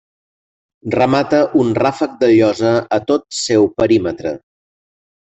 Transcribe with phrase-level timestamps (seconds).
[0.93, 4.33] Remata un ràfec de llosa a tot seu perímetre.